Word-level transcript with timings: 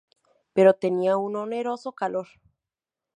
Pero 0.55 0.73
tenía 0.83 1.15
un 1.17 1.35
oneroso 1.35 1.91
calor. 1.91 2.27